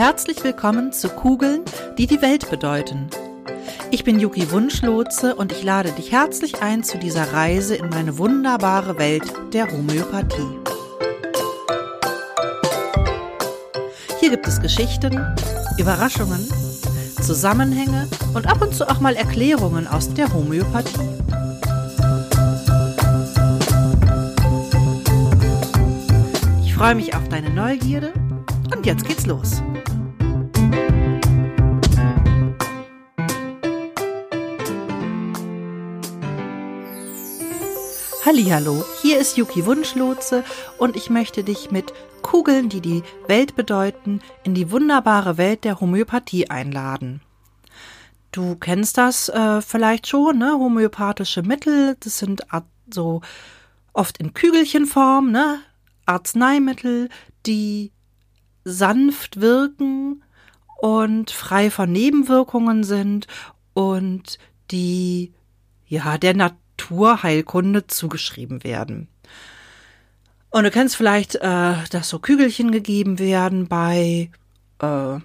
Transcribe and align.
Herzlich 0.00 0.42
willkommen 0.42 0.94
zu 0.94 1.10
Kugeln, 1.10 1.60
die 1.98 2.06
die 2.06 2.22
Welt 2.22 2.48
bedeuten. 2.48 3.10
Ich 3.90 4.02
bin 4.02 4.18
Yuki 4.18 4.50
Wunschlotze 4.50 5.34
und 5.34 5.52
ich 5.52 5.62
lade 5.62 5.92
dich 5.92 6.10
herzlich 6.10 6.62
ein 6.62 6.82
zu 6.82 6.96
dieser 6.96 7.34
Reise 7.34 7.74
in 7.74 7.90
meine 7.90 8.16
wunderbare 8.16 8.96
Welt 8.96 9.30
der 9.52 9.70
Homöopathie. 9.70 10.58
Hier 14.20 14.30
gibt 14.30 14.48
es 14.48 14.62
Geschichten, 14.62 15.22
Überraschungen, 15.76 16.48
Zusammenhänge 17.20 18.08
und 18.32 18.46
ab 18.46 18.62
und 18.62 18.74
zu 18.74 18.88
auch 18.88 19.00
mal 19.00 19.16
Erklärungen 19.16 19.86
aus 19.86 20.14
der 20.14 20.32
Homöopathie. 20.32 21.10
Ich 26.64 26.74
freue 26.74 26.94
mich 26.94 27.14
auf 27.14 27.28
deine 27.28 27.50
Neugierde 27.50 28.14
und 28.74 28.86
jetzt 28.86 29.06
geht's 29.06 29.26
los. 29.26 29.62
Hallo, 38.22 38.84
hier 39.00 39.18
ist 39.18 39.38
Yuki 39.38 39.64
Wunschlotse 39.64 40.44
und 40.76 40.94
ich 40.94 41.08
möchte 41.08 41.42
dich 41.42 41.70
mit 41.70 41.94
Kugeln, 42.20 42.68
die 42.68 42.82
die 42.82 43.02
Welt 43.28 43.56
bedeuten, 43.56 44.20
in 44.44 44.52
die 44.52 44.70
wunderbare 44.70 45.38
Welt 45.38 45.64
der 45.64 45.80
Homöopathie 45.80 46.50
einladen. 46.50 47.22
Du 48.30 48.56
kennst 48.56 48.98
das 48.98 49.30
äh, 49.30 49.62
vielleicht 49.62 50.06
schon, 50.06 50.36
ne? 50.36 50.52
Homöopathische 50.52 51.42
Mittel, 51.42 51.96
das 52.00 52.18
sind 52.18 52.42
so 52.92 53.22
oft 53.94 54.18
in 54.18 54.34
Kügelchenform, 54.34 55.32
ne? 55.32 55.60
Arzneimittel, 56.04 57.08
die 57.46 57.90
sanft 58.64 59.40
wirken 59.40 60.22
und 60.78 61.30
frei 61.30 61.70
von 61.70 61.90
Nebenwirkungen 61.90 62.84
sind 62.84 63.28
und 63.72 64.38
die 64.70 65.32
ja 65.86 66.18
der 66.18 66.34
Naturheilkunde 66.80 67.86
zugeschrieben 67.86 68.64
werden. 68.64 69.08
Und 70.50 70.64
du 70.64 70.70
kennst 70.70 70.96
vielleicht, 70.96 71.36
äh, 71.36 71.74
dass 71.90 72.08
so 72.08 72.18
Kügelchen 72.18 72.72
gegeben 72.72 73.18
werden 73.18 73.68
bei 73.68 74.30
äh, 74.80 75.18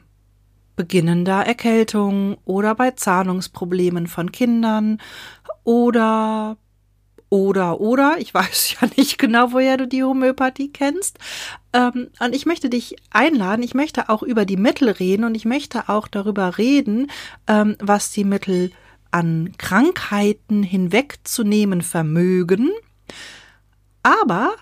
beginnender 0.75 1.45
Erkältung 1.45 2.37
oder 2.45 2.75
bei 2.75 2.91
Zahlungsproblemen 2.91 4.07
von 4.07 4.31
Kindern 4.31 4.99
oder 5.63 6.57
oder 7.29 7.81
oder 7.81 8.17
ich 8.19 8.33
weiß 8.33 8.75
ja 8.81 8.87
nicht 8.97 9.17
genau, 9.17 9.51
woher 9.51 9.77
du 9.77 9.87
die 9.87 10.03
Homöopathie 10.03 10.71
kennst. 10.71 11.17
Ähm, 11.73 12.09
und 12.19 12.35
ich 12.35 12.45
möchte 12.45 12.69
dich 12.69 12.97
einladen. 13.09 13.63
Ich 13.63 13.73
möchte 13.73 14.09
auch 14.09 14.21
über 14.21 14.45
die 14.45 14.57
Mittel 14.57 14.89
reden 14.89 15.23
und 15.23 15.33
ich 15.33 15.45
möchte 15.45 15.89
auch 15.89 16.07
darüber 16.07 16.59
reden, 16.59 17.09
ähm, 17.47 17.77
was 17.79 18.11
die 18.11 18.25
Mittel 18.25 18.71
an 19.16 19.53
Krankheiten 19.58 20.61
hinwegzunehmen 20.61 21.81
vermögen. 21.81 22.69
Aber 24.03 24.55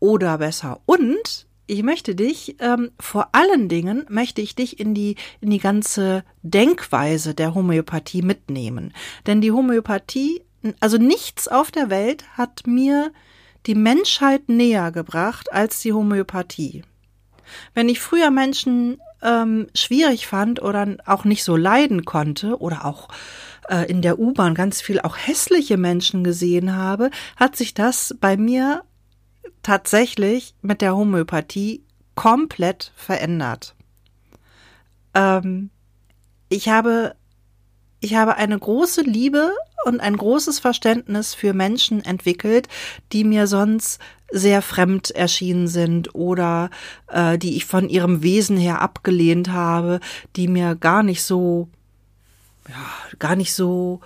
oder 0.00 0.38
besser 0.38 0.80
und 0.86 1.46
ich 1.66 1.82
möchte 1.82 2.14
dich 2.14 2.56
ähm, 2.60 2.90
vor 2.98 3.28
allen 3.32 3.68
Dingen 3.68 4.06
möchte 4.08 4.40
ich 4.40 4.54
dich 4.54 4.80
in 4.80 4.94
die 4.94 5.16
in 5.42 5.50
die 5.50 5.58
ganze 5.58 6.24
Denkweise 6.42 7.34
der 7.34 7.54
Homöopathie 7.54 8.22
mitnehmen, 8.22 8.94
denn 9.26 9.42
die 9.42 9.52
Homöopathie, 9.52 10.40
also 10.80 10.96
nichts 10.96 11.46
auf 11.46 11.70
der 11.70 11.90
Welt 11.90 12.24
hat 12.38 12.66
mir 12.66 13.12
die 13.66 13.74
Menschheit 13.74 14.48
näher 14.48 14.90
gebracht 14.90 15.52
als 15.52 15.82
die 15.82 15.92
Homöopathie. 15.92 16.82
Wenn 17.74 17.90
ich 17.90 18.00
früher 18.00 18.30
Menschen 18.30 18.98
ähm, 19.22 19.68
schwierig 19.74 20.26
fand 20.26 20.62
oder 20.62 20.96
auch 21.06 21.24
nicht 21.24 21.44
so 21.44 21.56
leiden 21.56 22.04
konnte 22.04 22.58
oder 22.60 22.84
auch 22.84 23.08
äh, 23.68 23.88
in 23.90 24.02
der 24.02 24.18
U-Bahn 24.18 24.54
ganz 24.54 24.80
viel 24.80 25.00
auch 25.00 25.16
hässliche 25.16 25.76
Menschen 25.76 26.24
gesehen 26.24 26.76
habe, 26.76 27.10
hat 27.36 27.56
sich 27.56 27.74
das 27.74 28.14
bei 28.20 28.36
mir 28.36 28.82
tatsächlich 29.62 30.54
mit 30.60 30.80
der 30.80 30.96
Homöopathie 30.96 31.84
komplett 32.14 32.92
verändert. 32.96 33.74
Ähm, 35.14 35.70
ich 36.48 36.68
habe, 36.68 37.14
ich 38.00 38.14
habe 38.14 38.36
eine 38.36 38.58
große 38.58 39.02
Liebe 39.02 39.52
und 39.84 40.00
ein 40.00 40.16
großes 40.16 40.58
Verständnis 40.58 41.34
für 41.34 41.54
Menschen 41.54 42.04
entwickelt, 42.04 42.68
die 43.12 43.24
mir 43.24 43.46
sonst 43.46 44.00
sehr 44.32 44.62
fremd 44.62 45.10
erschienen 45.10 45.68
sind 45.68 46.14
oder 46.14 46.70
äh, 47.08 47.38
die 47.38 47.56
ich 47.56 47.66
von 47.66 47.88
ihrem 47.88 48.22
Wesen 48.22 48.56
her 48.56 48.80
abgelehnt 48.80 49.52
habe, 49.52 50.00
die 50.36 50.48
mir 50.48 50.74
gar 50.74 51.02
nicht 51.02 51.22
so, 51.22 51.68
ja, 52.68 53.16
gar 53.18 53.36
nicht 53.36 53.54
so 53.54 54.00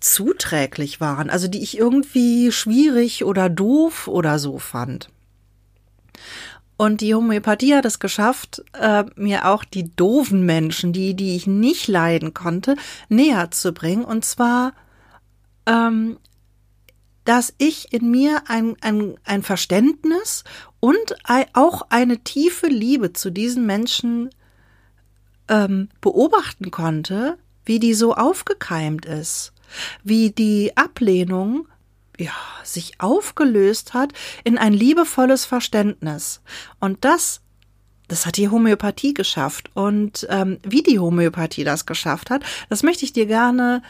zuträglich 0.00 1.00
waren, 1.00 1.30
also 1.30 1.48
die 1.48 1.62
ich 1.62 1.76
irgendwie 1.78 2.50
schwierig 2.52 3.24
oder 3.24 3.48
doof 3.48 4.08
oder 4.08 4.38
so 4.38 4.58
fand. 4.58 5.10
Und 6.76 7.00
die 7.00 7.14
Homöopathie 7.14 7.74
hat 7.74 7.86
es 7.86 7.98
geschafft, 7.98 8.62
äh, 8.78 9.04
mir 9.16 9.48
auch 9.48 9.64
die 9.64 9.94
doofen 9.96 10.44
Menschen, 10.44 10.92
die, 10.92 11.14
die 11.14 11.34
ich 11.34 11.46
nicht 11.46 11.88
leiden 11.88 12.34
konnte, 12.34 12.76
näher 13.08 13.50
zu 13.50 13.72
bringen. 13.72 14.04
Und 14.04 14.26
zwar, 14.26 14.74
ähm, 15.64 16.18
dass 17.26 17.52
ich 17.58 17.92
in 17.92 18.10
mir 18.10 18.44
ein, 18.46 18.76
ein, 18.80 19.16
ein 19.24 19.42
Verständnis 19.42 20.44
und 20.80 21.16
auch 21.52 21.82
eine 21.90 22.18
tiefe 22.18 22.68
Liebe 22.68 23.12
zu 23.12 23.30
diesen 23.30 23.66
Menschen 23.66 24.30
ähm, 25.48 25.90
beobachten 26.00 26.70
konnte, 26.70 27.36
wie 27.64 27.78
die 27.78 27.94
so 27.94 28.14
aufgekeimt 28.14 29.04
ist 29.04 29.52
wie 30.02 30.30
die 30.30 30.76
Ablehnung 30.76 31.66
ja, 32.18 32.32
sich 32.64 33.00
aufgelöst 33.00 33.94
hat 33.94 34.12
in 34.44 34.56
ein 34.56 34.72
liebevolles 34.72 35.44
Verständnis. 35.44 36.40
Und 36.80 37.04
das, 37.04 37.42
das 38.08 38.24
hat 38.24 38.38
die 38.38 38.48
Homöopathie 38.48 39.12
geschafft. 39.12 39.70
Und 39.74 40.26
ähm, 40.30 40.58
wie 40.62 40.82
die 40.82 40.98
Homöopathie 40.98 41.64
das 41.64 41.84
geschafft 41.84 42.30
hat, 42.30 42.42
das 42.70 42.82
möchte 42.82 43.04
ich 43.04 43.12
dir 43.12 43.26
gerne 43.26 43.82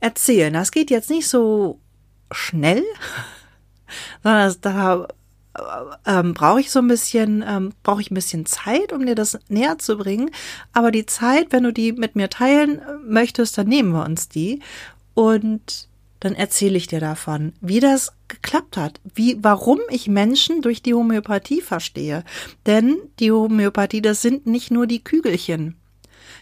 erzählen. 0.00 0.52
Das 0.52 0.72
geht 0.72 0.90
jetzt 0.90 1.10
nicht 1.10 1.28
so 1.28 1.78
schnell, 2.30 2.84
sondern 4.22 4.54
da 4.60 5.08
ähm, 6.06 6.34
brauche 6.34 6.60
ich 6.60 6.70
so 6.70 6.78
ein 6.78 6.88
bisschen, 6.88 7.44
ähm, 7.46 7.72
brauche 7.82 8.00
ich 8.00 8.10
ein 8.10 8.14
bisschen 8.14 8.46
Zeit, 8.46 8.92
um 8.92 9.04
dir 9.04 9.14
das 9.14 9.38
näher 9.48 9.78
zu 9.78 9.96
bringen. 9.96 10.30
Aber 10.72 10.90
die 10.90 11.06
Zeit, 11.06 11.48
wenn 11.50 11.64
du 11.64 11.72
die 11.72 11.92
mit 11.92 12.16
mir 12.16 12.30
teilen 12.30 12.80
möchtest, 13.04 13.58
dann 13.58 13.68
nehmen 13.68 13.92
wir 13.92 14.04
uns 14.04 14.28
die 14.28 14.60
und 15.14 15.88
dann 16.20 16.34
erzähle 16.34 16.76
ich 16.76 16.86
dir 16.86 17.00
davon, 17.00 17.54
wie 17.60 17.80
das 17.80 18.12
geklappt 18.28 18.76
hat, 18.76 19.00
wie, 19.14 19.38
warum 19.40 19.80
ich 19.88 20.06
Menschen 20.06 20.60
durch 20.60 20.82
die 20.82 20.94
Homöopathie 20.94 21.62
verstehe. 21.62 22.24
Denn 22.66 22.98
die 23.18 23.32
Homöopathie, 23.32 24.02
das 24.02 24.20
sind 24.20 24.46
nicht 24.46 24.70
nur 24.70 24.86
die 24.86 25.02
Kügelchen. 25.02 25.76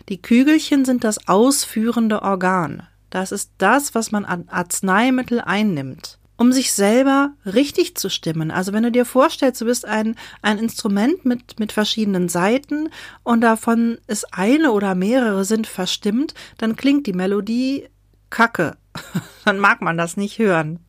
Die 0.09 0.21
Kügelchen 0.21 0.84
sind 0.84 1.04
das 1.04 1.28
ausführende 1.28 2.22
Organ. 2.22 2.82
Das 3.10 3.32
ist 3.32 3.52
das, 3.58 3.94
was 3.94 4.10
man 4.10 4.24
an 4.24 4.48
Arzneimittel 4.48 5.41
einnimmt, 5.41 6.19
um 6.36 6.52
sich 6.52 6.72
selber 6.72 7.32
richtig 7.46 7.96
zu 7.96 8.10
stimmen. 8.10 8.50
Also 8.50 8.72
wenn 8.72 8.82
du 8.82 8.92
dir 8.92 9.04
vorstellst, 9.04 9.60
du 9.60 9.64
bist 9.64 9.86
ein, 9.86 10.16
ein 10.42 10.58
Instrument 10.58 11.24
mit, 11.24 11.58
mit 11.58 11.72
verschiedenen 11.72 12.28
Seiten 12.28 12.91
und 13.22 13.41
davon 13.41 13.98
ist 14.06 14.34
eine 14.34 14.72
oder 14.72 14.94
mehrere 14.94 15.44
sind 15.44 15.66
verstimmt, 15.66 16.34
dann 16.58 16.76
klingt 16.76 17.06
die 17.06 17.14
Melodie 17.14 17.88
Kacke, 18.30 18.76
dann 19.44 19.58
mag 19.58 19.80
man 19.80 19.97
das 19.97 20.16
nicht 20.16 20.38
hören. 20.38 20.80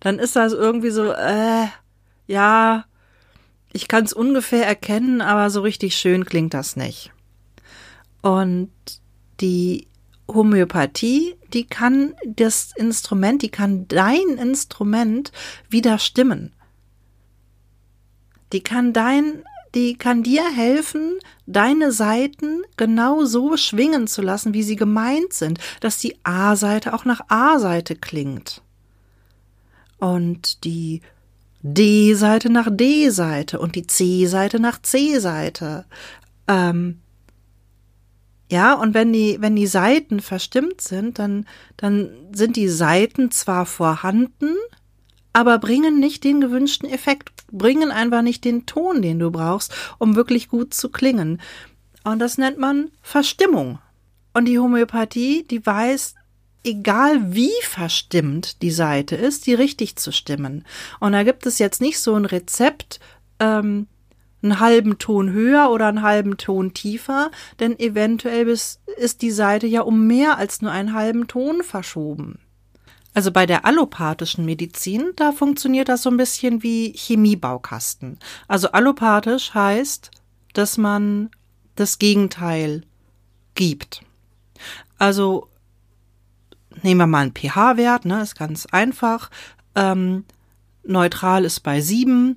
Dann 0.00 0.18
ist 0.18 0.36
das 0.36 0.52
irgendwie 0.52 0.90
so, 0.90 1.12
äh, 1.12 1.66
ja, 2.26 2.84
ich 3.72 3.88
kann 3.88 4.04
es 4.04 4.14
ungefähr 4.14 4.66
erkennen, 4.66 5.20
aber 5.20 5.50
so 5.50 5.60
richtig 5.60 5.96
schön 5.96 6.24
klingt 6.24 6.54
das 6.54 6.76
nicht. 6.76 7.12
Und 8.22 8.70
die 9.40 9.88
Homöopathie, 10.28 11.36
die 11.52 11.64
kann 11.64 12.14
das 12.26 12.72
Instrument, 12.76 13.42
die 13.42 13.50
kann 13.50 13.86
dein 13.88 14.38
Instrument 14.38 15.32
wieder 15.68 15.98
stimmen. 15.98 16.52
Die 18.52 18.62
kann 18.62 18.92
dein 18.92 19.42
die 19.76 19.98
kann 19.98 20.22
dir 20.22 20.42
helfen, 20.50 21.18
deine 21.44 21.92
Seiten 21.92 22.62
genau 22.78 23.26
so 23.26 23.58
schwingen 23.58 24.06
zu 24.06 24.22
lassen, 24.22 24.54
wie 24.54 24.62
sie 24.62 24.76
gemeint 24.76 25.34
sind, 25.34 25.58
dass 25.80 25.98
die 25.98 26.16
A-Seite 26.24 26.94
auch 26.94 27.04
nach 27.04 27.20
A-Seite 27.28 27.94
klingt. 27.94 28.62
Und 29.98 30.64
die 30.64 31.02
D-Seite 31.60 32.48
nach 32.48 32.68
D-Seite 32.70 33.58
und 33.58 33.74
die 33.74 33.86
C-Seite 33.86 34.60
nach 34.60 34.80
C-Seite. 34.80 35.84
Ähm, 36.48 37.00
ja, 38.50 38.74
und 38.74 38.94
wenn 38.94 39.12
die, 39.12 39.38
wenn 39.40 39.56
die 39.56 39.66
Seiten 39.66 40.20
verstimmt 40.20 40.80
sind, 40.80 41.18
dann, 41.18 41.46
dann 41.76 42.10
sind 42.32 42.56
die 42.56 42.68
Seiten 42.68 43.30
zwar 43.30 43.66
vorhanden, 43.66 44.54
aber 45.32 45.58
bringen 45.58 45.98
nicht 45.98 46.24
den 46.24 46.40
gewünschten 46.40 46.88
Effekt, 46.88 47.44
bringen 47.50 47.90
einfach 47.90 48.22
nicht 48.22 48.44
den 48.44 48.64
Ton, 48.64 49.02
den 49.02 49.18
du 49.18 49.30
brauchst, 49.30 49.74
um 49.98 50.14
wirklich 50.16 50.48
gut 50.48 50.74
zu 50.74 50.90
klingen. 50.90 51.40
Und 52.04 52.20
das 52.20 52.38
nennt 52.38 52.58
man 52.58 52.90
Verstimmung. 53.02 53.78
Und 54.32 54.44
die 54.44 54.58
Homöopathie, 54.58 55.44
die 55.50 55.64
weiß, 55.64 56.14
egal 56.64 57.34
wie 57.34 57.52
verstimmt 57.62 58.62
die 58.62 58.70
Seite 58.70 59.16
ist, 59.16 59.46
die 59.46 59.54
richtig 59.54 59.96
zu 59.96 60.12
stimmen. 60.12 60.64
Und 61.00 61.12
da 61.12 61.22
gibt 61.24 61.46
es 61.46 61.58
jetzt 61.58 61.80
nicht 61.80 61.98
so 61.98 62.14
ein 62.14 62.26
Rezept, 62.26 63.00
ähm, 63.40 63.88
einen 64.42 64.60
halben 64.60 64.98
Ton 64.98 65.32
höher 65.32 65.70
oder 65.70 65.86
einen 65.88 66.02
halben 66.02 66.36
Ton 66.36 66.74
tiefer, 66.74 67.30
denn 67.58 67.78
eventuell 67.78 68.48
ist 68.48 69.22
die 69.22 69.30
Seite 69.30 69.66
ja 69.66 69.82
um 69.82 70.06
mehr 70.06 70.38
als 70.38 70.62
nur 70.62 70.70
einen 70.70 70.92
halben 70.92 71.26
Ton 71.26 71.62
verschoben. 71.62 72.38
Also 73.14 73.32
bei 73.32 73.46
der 73.46 73.64
allopathischen 73.64 74.44
Medizin, 74.44 75.12
da 75.16 75.32
funktioniert 75.32 75.88
das 75.88 76.02
so 76.02 76.10
ein 76.10 76.18
bisschen 76.18 76.62
wie 76.62 76.92
Chemiebaukasten. 76.94 78.18
Also 78.46 78.72
allopathisch 78.72 79.54
heißt, 79.54 80.10
dass 80.52 80.76
man 80.76 81.30
das 81.76 81.98
Gegenteil 81.98 82.82
gibt. 83.54 84.02
Also 84.98 85.48
nehmen 86.82 87.00
wir 87.00 87.06
mal 87.06 87.20
einen 87.22 87.34
pH-Wert, 87.34 88.04
ne, 88.04 88.20
ist 88.20 88.36
ganz 88.36 88.66
einfach. 88.66 89.30
Ähm, 89.74 90.26
neutral 90.84 91.46
ist 91.46 91.60
bei 91.60 91.80
sieben 91.80 92.36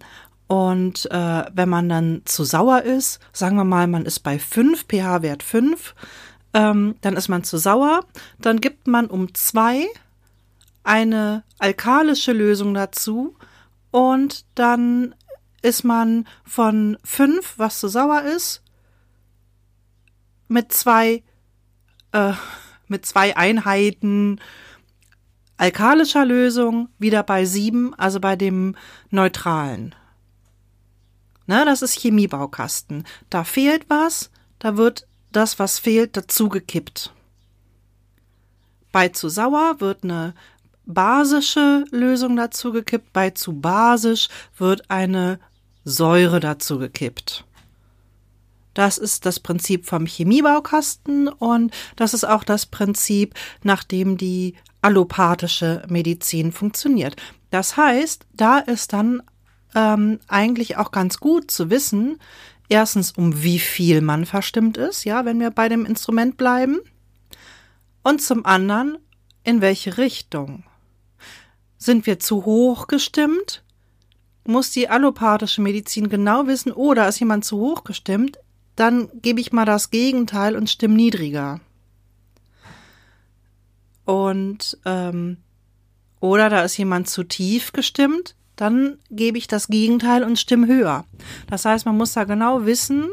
und 0.50 1.06
äh, 1.12 1.46
wenn 1.54 1.70
man 1.70 1.90
dann 1.90 2.24
zu 2.26 2.44
sauer 2.44 2.82
ist, 2.82 3.20
sagen 3.32 3.56
wir 3.56 3.66
mal, 3.66 3.86
man 3.86 4.08
ist 4.08 4.22
bei 4.22 4.40
fünf 4.40 4.88
pH-Wert 4.88 5.44
fünf, 5.44 5.94
ähm, 6.56 6.96
dann 7.02 7.16
ist 7.16 7.28
man 7.30 7.44
zu 7.44 7.60
sauer, 7.60 8.04
dann 8.40 8.60
gibt 8.60 8.88
man 8.88 9.06
um 9.06 9.32
zwei 9.36 9.86
eine 10.84 11.44
alkalische 11.60 12.34
Lösung 12.34 12.74
dazu 12.74 13.36
und 13.92 14.44
dann 14.56 15.14
ist 15.62 15.84
man 15.84 16.26
von 16.46 16.98
fünf, 17.04 17.54
was 17.58 17.80
zu 17.80 17.88
sauer 17.88 18.24
ist, 18.24 18.64
mit 20.48 20.74
zwei 20.74 21.22
äh, 22.12 22.34
mit 22.88 23.06
zwei 23.06 23.38
Einheiten 23.38 24.42
alkalischer 25.58 26.26
Lösung 26.26 26.90
wieder 26.98 27.22
bei 27.22 27.46
sieben, 27.46 27.94
also 27.94 28.20
bei 28.20 28.36
dem 28.36 28.76
neutralen. 29.12 29.94
Ne, 31.50 31.66
das 31.66 31.82
ist 31.82 32.00
Chemiebaukasten. 32.00 33.06
Da 33.32 33.44
fehlt 33.44 33.90
was, 33.90 34.30
da 34.60 34.78
wird 34.78 35.08
das, 35.32 35.58
was 35.58 35.80
fehlt, 35.80 36.16
dazugekippt. 36.16 37.12
Bei 38.92 39.10
zu 39.10 39.30
sauer 39.30 39.78
wird 39.80 40.04
eine 40.04 40.36
basische 40.86 41.86
Lösung 41.90 42.36
dazugekippt, 42.36 43.12
bei 43.14 43.32
zu 43.32 43.54
basisch 43.54 44.30
wird 44.60 44.92
eine 44.92 45.40
Säure 45.84 46.40
dazugekippt. 46.40 47.46
Das 48.76 49.00
ist 49.00 49.26
das 49.26 49.40
Prinzip 49.40 49.88
vom 49.88 50.06
Chemiebaukasten 50.06 51.30
und 51.30 51.74
das 51.96 52.14
ist 52.14 52.26
auch 52.26 52.44
das 52.44 52.68
Prinzip, 52.68 53.34
nach 53.64 53.84
dem 53.84 54.18
die 54.18 54.54
allopathische 54.84 55.82
Medizin 55.90 56.52
funktioniert. 56.52 57.16
Das 57.50 57.76
heißt, 57.76 58.28
da 58.36 58.60
ist 58.60 58.94
dann 58.94 59.24
ähm, 59.76 60.20
eigentlich 60.28 60.78
auch 60.78 60.92
ganz 60.92 61.20
gut 61.20 61.52
zu 61.52 61.70
wissen, 61.70 62.20
erstens, 62.68 63.12
um 63.12 63.44
wie 63.44 63.60
viel 63.60 64.02
man 64.02 64.26
verstimmt 64.26 64.78
ist, 64.78 65.04
ja, 65.04 65.26
wenn 65.26 65.40
wir 65.40 65.52
bei 65.52 65.70
dem 65.70 65.86
Instrument 65.86 66.38
bleiben, 66.38 66.80
und 68.02 68.22
zum 68.22 68.46
anderen, 68.46 68.98
in 69.44 69.62
welche 69.62 69.98
Richtung. 69.98 70.64
Sind 71.78 72.06
wir 72.06 72.20
zu 72.20 72.46
hoch 72.46 72.88
gestimmt? 72.88 73.64
Muss 74.46 74.72
die 74.72 74.90
allopathische 74.90 75.62
Medizin 75.62 76.10
genau 76.10 76.48
wissen, 76.48 76.72
oder 76.72 77.08
ist 77.08 77.20
jemand 77.20 77.46
zu 77.46 77.58
hoch 77.58 77.84
gestimmt? 77.84 78.40
dann 78.80 79.10
gebe 79.22 79.42
ich 79.42 79.52
mal 79.52 79.66
das 79.66 79.90
Gegenteil 79.90 80.56
und 80.56 80.70
stimme 80.70 80.96
niedriger. 80.96 81.60
Und 84.06 84.78
ähm, 84.86 85.38
oder 86.22 86.50
da 86.50 86.64
ist 86.64 86.78
jemand 86.78 87.10
zu 87.10 87.26
tief 87.26 87.74
gestimmt, 87.74 88.36
dann 88.60 88.98
gebe 89.10 89.38
ich 89.38 89.48
das 89.48 89.68
Gegenteil 89.68 90.24
und 90.24 90.40
stimme 90.40 90.68
höher. 90.68 91.06
Das 91.48 91.66
heißt, 91.66 91.86
man 91.86 91.98
muss 91.98 92.14
da 92.14 92.24
genau 92.24 92.66
wissen, 92.66 93.08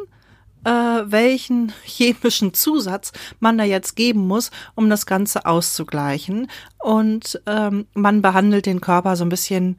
äh, 0.64 0.70
welchen 0.70 1.72
chemischen 1.84 2.54
Zusatz 2.54 3.12
man 3.40 3.58
da 3.58 3.64
jetzt 3.64 3.96
geben 3.96 4.26
muss, 4.26 4.50
um 4.74 4.90
das 4.90 5.06
Ganze 5.06 5.46
auszugleichen. 5.46 6.48
Und 6.78 7.40
ähm, 7.46 7.86
man 7.94 8.22
behandelt 8.22 8.66
den 8.66 8.80
Körper 8.80 9.16
so 9.16 9.24
ein 9.24 9.30
bisschen 9.30 9.78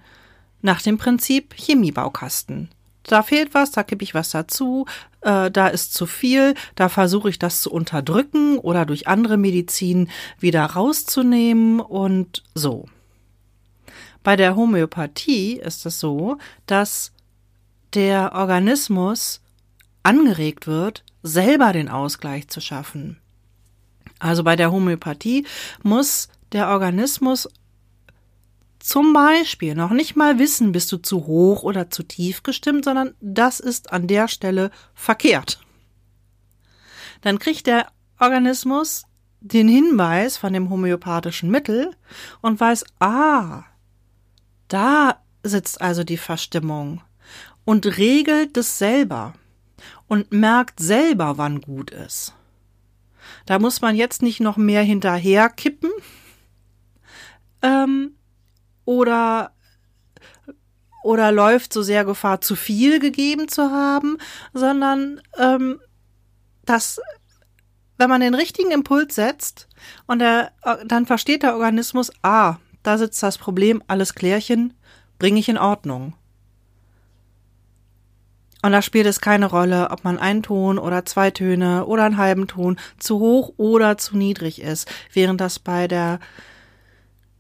nach 0.62 0.81
dem 0.81 0.98
Prinzip 0.98 1.54
Chemiebaukasten 1.56 2.70
da 3.08 3.24
fehlt 3.24 3.54
was, 3.54 3.72
da 3.72 3.84
kippe 3.84 4.04
ich 4.04 4.13
was 4.13 4.30
dazu, 4.30 4.86
äh, 5.22 5.50
da 5.50 5.68
ist 5.68 5.94
zu 5.94 6.06
viel, 6.06 6.54
da 6.75 6.90
versuche 6.90 7.30
ich 7.30 7.40
das 7.40 7.62
zu 7.62 7.72
unterdrücken 7.72 8.60
oder 8.60 8.86
durch 8.86 9.08
andere 9.08 9.38
Medizin 9.38 10.10
wieder 10.40 10.63
rauszunehmen 10.63 11.80
und 11.80 12.44
so. 12.54 12.86
Bei 14.27 14.35
der 14.35 14.57
Homöopathie 14.57 15.53
ist 15.53 15.85
es 15.85 16.01
so, 16.01 16.38
dass 16.65 17.13
der 17.94 18.33
Organismus 18.33 19.39
angeregt 20.03 20.68
wird, 20.68 21.06
selber 21.24 21.71
den 21.71 21.88
Ausgleich 21.88 22.50
zu 22.50 22.59
schaffen. 22.59 23.21
Also 24.19 24.44
bei 24.44 24.57
der 24.57 24.69
Homöopathie 24.69 25.47
muss 25.81 26.27
der 26.51 26.68
Organismus 26.68 27.47
zum 28.79 29.13
Beispiel 29.13 29.75
noch 29.75 29.91
nicht 29.91 30.18
mal 30.18 30.39
wissen, 30.39 30.74
bist 30.74 30.91
du 30.91 30.97
zu 30.97 31.25
hoch 31.25 31.63
oder 31.63 31.89
zu 31.89 32.03
tief 32.03 32.44
gestimmt, 32.44 32.83
sondern 32.83 33.15
das 33.21 33.62
ist 33.62 33.94
an 33.94 34.07
der 34.07 34.27
Stelle 34.27 34.71
verkehrt. 34.94 35.62
Dann 37.21 37.39
kriegt 37.39 37.65
der 37.65 37.88
Organismus 38.19 39.06
den 39.39 39.69
Hinweis 39.69 40.35
von 40.35 40.51
dem 40.51 40.69
homöopathischen 40.69 41.50
Mittel 41.50 41.95
und 42.41 42.59
weiß, 42.59 42.83
ah, 43.00 43.63
da 44.68 45.22
sitzt 45.44 45.81
also 45.81 46.04
die 46.04 46.18
Verstimmung 46.18 47.02
und 47.66 47.86
regelt 47.98 48.58
es 48.58 48.78
selber 48.78 49.34
und 50.08 50.31
merkt 50.31 50.80
selber, 50.80 51.38
wann 51.38 51.62
gut 51.62 51.92
ist. 51.92 52.34
Da 53.46 53.60
muss 53.60 53.81
man 53.81 53.96
jetzt 53.96 54.22
nicht 54.22 54.40
noch 54.40 54.58
mehr 54.58 54.84
hinterher 54.84 55.50
kippen, 55.50 55.92
ähm, 57.62 58.14
oder 58.86 59.52
oder 61.04 61.31
läuft 61.31 61.72
so 61.72 61.84
sehr 61.84 62.04
Gefahr, 62.04 62.42
zu 62.42 62.56
viel 62.56 63.00
gegeben 63.00 63.48
zu 63.48 63.72
haben, 63.72 64.18
sondern 64.53 65.22
ähm, 65.38 65.80
dass 66.65 67.00
wenn 67.98 68.10
man 68.10 68.22
den 68.22 68.34
richtigen 68.34 68.72
Impuls 68.72 69.15
setzt 69.15 69.68
und 70.06 70.20
der, 70.20 70.51
dann 70.86 71.06
versteht 71.06 71.44
der 71.44 71.56
Organismus, 71.56 72.12
ah, 72.24 72.58
da 72.88 72.98
sitzt 72.98 73.22
das 73.22 73.38
Problem, 73.38 73.84
alles 73.88 74.15
Klärchen, 74.15 74.74
bringe 75.20 75.39
ich 75.39 75.50
in 75.50 75.58
Ordnung. 75.58 76.13
Und 78.62 78.72
da 78.72 78.82
spielt 78.82 79.06
es 79.06 79.22
keine 79.22 79.46
Rolle, 79.46 79.91
ob 79.91 80.03
man 80.03 80.17
einen 80.17 80.41
Ton 80.41 80.79
oder 80.79 81.06
zwei 81.06 81.29
Töne 81.29 81.86
oder 81.86 82.06
einen 82.06 82.17
halben 82.17 82.48
Ton 82.48 82.77
zu 82.98 83.20
hoch 83.20 83.53
oder 83.58 83.98
zu 83.98 84.17
niedrig 84.17 84.62
ist, 84.62 84.89
während 85.13 85.41
das 85.41 85.60
bei 85.60 85.88
der 85.88 86.20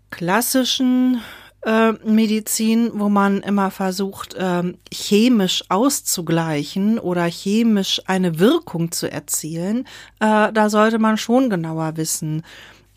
klassischen 0.09 1.21
äh, 1.65 1.93
Medizin, 2.03 2.91
wo 2.93 3.09
man 3.09 3.41
immer 3.41 3.71
versucht, 3.71 4.35
äh, 4.35 4.73
chemisch 4.93 5.63
auszugleichen 5.69 6.99
oder 6.99 7.23
chemisch 7.25 8.01
eine 8.05 8.39
Wirkung 8.39 8.91
zu 8.91 9.09
erzielen, 9.09 9.87
äh, 10.19 10.51
da 10.51 10.69
sollte 10.69 10.99
man 10.99 11.17
schon 11.17 11.49
genauer 11.49 11.97
wissen, 11.97 12.43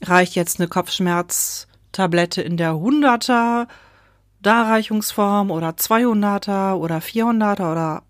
reicht 0.03 0.35
jetzt 0.35 0.61
eine 0.61 0.69
Kopfschmerztablette 1.91 2.43
in 2.43 2.57
der 2.57 2.73
100er 2.73 3.67
Darreichungsform 4.43 5.51
oder 5.51 5.71
200er 5.71 6.75
oder 6.75 6.99
400er 6.99 7.73
oder 7.73 8.03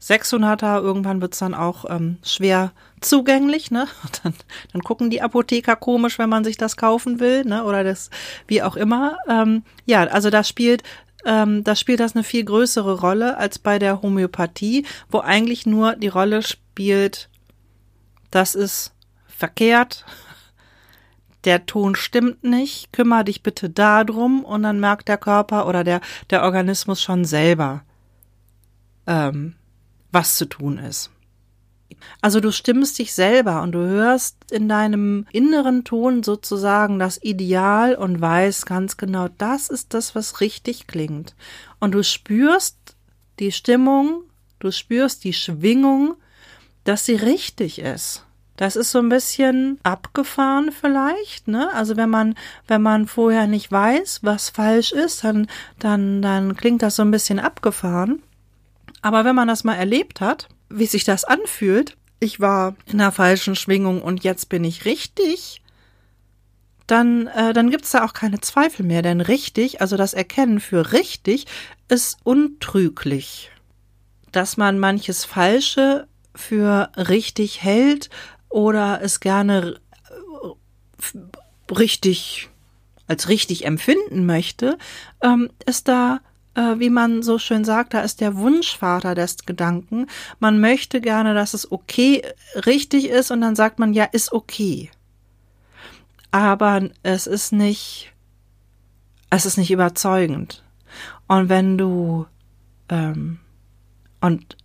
600er, 0.00 0.82
irgendwann 0.82 1.20
wird's 1.20 1.38
dann 1.38 1.54
auch 1.54 1.84
ähm, 1.88 2.18
schwer 2.24 2.72
zugänglich, 3.00 3.70
ne? 3.70 3.86
Dann, 4.22 4.34
dann 4.72 4.82
gucken 4.82 5.10
die 5.10 5.22
Apotheker 5.22 5.76
komisch, 5.76 6.18
wenn 6.18 6.28
man 6.28 6.42
sich 6.44 6.56
das 6.56 6.76
kaufen 6.76 7.20
will, 7.20 7.44
ne? 7.44 7.64
Oder 7.64 7.84
das, 7.84 8.10
wie 8.48 8.62
auch 8.62 8.74
immer. 8.74 9.16
Ähm, 9.28 9.62
ja, 9.86 10.04
also 10.04 10.30
das 10.30 10.48
spielt 10.48 10.82
ähm, 11.24 11.62
da 11.62 11.76
spielt 11.76 12.00
das 12.00 12.16
eine 12.16 12.24
viel 12.24 12.44
größere 12.44 12.98
Rolle 12.98 13.36
als 13.36 13.60
bei 13.60 13.78
der 13.78 14.02
Homöopathie, 14.02 14.84
wo 15.08 15.20
eigentlich 15.20 15.66
nur 15.66 15.94
die 15.94 16.08
Rolle 16.08 16.42
spielt, 16.42 17.28
das 18.32 18.56
ist 18.56 18.92
verkehrt, 19.28 20.04
der 21.44 21.66
Ton 21.66 21.94
stimmt 21.94 22.44
nicht, 22.44 22.92
kümmere 22.92 23.24
dich 23.24 23.42
bitte 23.42 23.70
darum 23.70 24.44
und 24.44 24.62
dann 24.62 24.80
merkt 24.80 25.08
der 25.08 25.18
Körper 25.18 25.66
oder 25.66 25.84
der, 25.84 26.00
der 26.30 26.42
Organismus 26.42 27.02
schon 27.02 27.24
selber, 27.24 27.82
ähm, 29.06 29.54
was 30.10 30.36
zu 30.36 30.46
tun 30.46 30.78
ist. 30.78 31.10
Also 32.20 32.40
du 32.40 32.50
stimmst 32.50 32.98
dich 32.98 33.12
selber 33.12 33.62
und 33.62 33.72
du 33.72 33.78
hörst 33.78 34.50
in 34.50 34.68
deinem 34.68 35.26
inneren 35.30 35.84
Ton 35.84 36.22
sozusagen 36.22 36.98
das 36.98 37.22
Ideal 37.22 37.94
und 37.94 38.20
weißt 38.20 38.66
ganz 38.66 38.96
genau, 38.96 39.28
das 39.38 39.68
ist 39.68 39.94
das, 39.94 40.14
was 40.14 40.40
richtig 40.40 40.86
klingt. 40.86 41.36
Und 41.80 41.92
du 41.92 42.02
spürst 42.02 42.76
die 43.38 43.52
Stimmung, 43.52 44.24
du 44.58 44.72
spürst 44.72 45.24
die 45.24 45.32
Schwingung 45.32 46.16
dass 46.84 47.06
sie 47.06 47.14
richtig 47.14 47.78
ist. 47.78 48.24
Das 48.56 48.76
ist 48.76 48.90
so 48.90 48.98
ein 48.98 49.08
bisschen 49.08 49.78
abgefahren 49.82 50.72
vielleicht, 50.72 51.48
ne? 51.48 51.72
Also 51.74 51.96
wenn 51.96 52.10
man, 52.10 52.34
wenn 52.68 52.82
man 52.82 53.06
vorher 53.06 53.46
nicht 53.46 53.72
weiß, 53.72 54.20
was 54.22 54.50
falsch 54.50 54.92
ist, 54.92 55.24
dann, 55.24 55.46
dann, 55.78 56.20
dann 56.20 56.56
klingt 56.56 56.82
das 56.82 56.96
so 56.96 57.02
ein 57.02 57.10
bisschen 57.10 57.38
abgefahren. 57.38 58.22
Aber 59.00 59.24
wenn 59.24 59.34
man 59.34 59.48
das 59.48 59.64
mal 59.64 59.74
erlebt 59.74 60.20
hat, 60.20 60.48
wie 60.68 60.86
sich 60.86 61.04
das 61.04 61.24
anfühlt, 61.24 61.96
ich 62.20 62.40
war 62.40 62.76
in 62.86 62.98
der 62.98 63.10
falschen 63.10 63.56
Schwingung 63.56 64.00
und 64.00 64.22
jetzt 64.22 64.48
bin 64.48 64.64
ich 64.64 64.84
richtig, 64.84 65.62
dann, 66.86 67.26
äh, 67.28 67.52
dann 67.52 67.70
gibt's 67.70 67.90
da 67.90 68.04
auch 68.04 68.12
keine 68.12 68.40
Zweifel 68.40 68.84
mehr. 68.84 69.02
Denn 69.02 69.20
richtig, 69.20 69.80
also 69.80 69.96
das 69.96 70.14
Erkennen 70.14 70.60
für 70.60 70.92
richtig, 70.92 71.46
ist 71.88 72.18
untrüglich. 72.22 73.50
Dass 74.30 74.56
man 74.56 74.78
manches 74.78 75.24
Falsche 75.24 76.06
für 76.34 76.90
richtig 76.96 77.62
hält 77.62 78.08
oder 78.52 79.00
es 79.02 79.20
gerne 79.20 79.80
äh, 80.10 81.72
richtig 81.72 82.48
als 83.08 83.28
richtig 83.28 83.66
empfinden 83.66 84.24
möchte, 84.24 84.78
ähm, 85.22 85.50
ist 85.66 85.88
da 85.88 86.20
äh, 86.54 86.78
wie 86.78 86.90
man 86.90 87.22
so 87.22 87.38
schön 87.38 87.64
sagt, 87.64 87.94
da 87.94 88.00
ist 88.02 88.20
der 88.20 88.36
Wunschvater 88.36 89.14
des 89.14 89.38
Gedanken. 89.46 90.06
Man 90.38 90.60
möchte 90.60 91.00
gerne, 91.00 91.34
dass 91.34 91.54
es 91.54 91.70
okay, 91.72 92.22
richtig 92.66 93.08
ist 93.08 93.30
und 93.30 93.40
dann 93.40 93.56
sagt 93.56 93.78
man, 93.78 93.94
ja, 93.94 94.04
ist 94.04 94.32
okay. 94.32 94.90
Aber 96.30 96.90
es 97.02 97.26
ist 97.26 97.52
nicht, 97.52 98.12
es 99.30 99.46
ist 99.46 99.56
nicht 99.56 99.70
überzeugend. 99.70 100.62
Und 101.26 101.48
wenn 101.48 101.78
du, 101.78 102.26
ähm, 102.88 103.40
und 104.20 104.56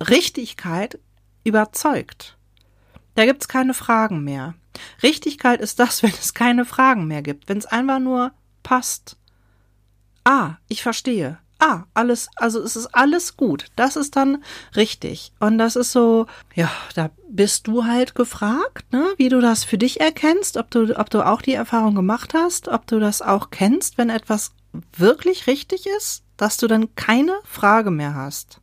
Richtigkeit 0.00 0.98
überzeugt. 1.44 2.37
Da 3.18 3.26
gibt's 3.26 3.48
keine 3.48 3.74
Fragen 3.74 4.22
mehr. 4.22 4.54
Richtigkeit 5.02 5.60
ist 5.60 5.78
das, 5.80 6.02
wenn 6.02 6.12
es 6.12 6.34
keine 6.34 6.64
Fragen 6.64 7.06
mehr 7.06 7.22
gibt, 7.22 7.48
wenn 7.48 7.58
es 7.58 7.66
einfach 7.66 7.98
nur 7.98 8.32
passt 8.62 9.18
ah, 10.28 10.56
ich 10.68 10.82
verstehe. 10.82 11.38
Ah, 11.58 11.84
alles, 11.92 12.28
also 12.36 12.60
es 12.60 12.76
ist 12.76 12.94
alles 12.94 13.36
gut. 13.36 13.66
Das 13.74 13.96
ist 13.96 14.14
dann 14.14 14.44
richtig. 14.76 15.32
Und 15.40 15.58
das 15.58 15.74
ist 15.74 15.90
so, 15.90 16.26
ja, 16.54 16.70
da 16.94 17.10
bist 17.28 17.66
du 17.66 17.84
halt 17.84 18.14
gefragt, 18.14 18.92
ne, 18.92 19.06
wie 19.16 19.28
du 19.28 19.40
das 19.40 19.64
für 19.64 19.78
dich 19.78 20.00
erkennst, 20.00 20.56
ob 20.56 20.70
du, 20.70 20.96
ob 20.96 21.10
du 21.10 21.26
auch 21.26 21.42
die 21.42 21.54
Erfahrung 21.54 21.96
gemacht 21.96 22.34
hast, 22.34 22.68
ob 22.68 22.86
du 22.86 23.00
das 23.00 23.22
auch 23.22 23.50
kennst, 23.50 23.98
wenn 23.98 24.10
etwas 24.10 24.52
wirklich 24.96 25.46
richtig 25.48 25.86
ist, 25.86 26.22
dass 26.36 26.58
du 26.58 26.68
dann 26.68 26.94
keine 26.94 27.36
Frage 27.42 27.90
mehr 27.90 28.14
hast. 28.14 28.60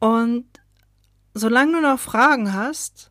Und 0.00 0.44
solange 1.34 1.72
du 1.72 1.80
noch 1.80 1.98
Fragen 1.98 2.52
hast, 2.52 3.10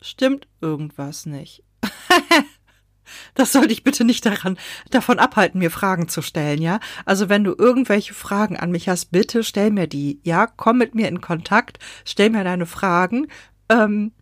stimmt 0.00 0.48
irgendwas 0.60 1.26
nicht. 1.26 1.64
Das 3.34 3.52
soll 3.52 3.68
dich 3.68 3.84
bitte 3.84 4.04
nicht 4.04 4.26
daran, 4.26 4.58
davon 4.90 5.18
abhalten, 5.18 5.60
mir 5.60 5.70
Fragen 5.70 6.08
zu 6.08 6.22
stellen, 6.22 6.60
ja? 6.60 6.80
Also 7.04 7.28
wenn 7.28 7.44
du 7.44 7.54
irgendwelche 7.56 8.14
Fragen 8.14 8.56
an 8.56 8.70
mich 8.70 8.88
hast, 8.88 9.06
bitte 9.06 9.44
stell 9.44 9.70
mir 9.70 9.86
die, 9.86 10.20
ja? 10.24 10.46
Komm 10.46 10.78
mit 10.78 10.94
mir 10.94 11.08
in 11.08 11.20
Kontakt, 11.20 11.78
stell 12.04 12.30
mir 12.30 12.44
deine 12.44 12.66
Fragen, 12.66 13.28
ähm, 13.70 14.12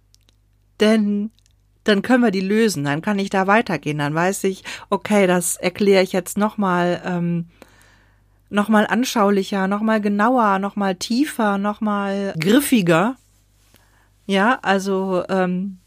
denn 0.80 1.30
dann 1.84 2.02
können 2.02 2.24
wir 2.24 2.30
die 2.30 2.40
lösen, 2.40 2.84
dann 2.84 3.02
kann 3.02 3.18
ich 3.18 3.30
da 3.30 3.46
weitergehen, 3.46 3.98
dann 3.98 4.14
weiß 4.14 4.44
ich, 4.44 4.64
okay, 4.90 5.26
das 5.26 5.56
erkläre 5.56 6.02
ich 6.02 6.12
jetzt 6.12 6.36
nochmal, 6.36 7.00
ähm, 7.04 7.48
nochmal 8.50 8.86
anschaulicher, 8.86 9.68
nochmal 9.68 10.00
genauer, 10.00 10.58
nochmal 10.58 10.96
tiefer, 10.96 11.58
nochmal 11.58 12.34
griffiger. 12.38 13.16
Ja, 14.26 14.59
also 14.62 15.25
ähm, 15.28 15.78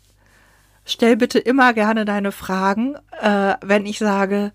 stell 0.85 1.17
bitte 1.17 1.39
immer 1.39 1.73
gerne 1.73 2.05
deine 2.05 2.31
Fragen. 2.31 2.95
Äh, 3.21 3.55
wenn 3.61 3.85
ich 3.85 3.99
sage, 3.99 4.53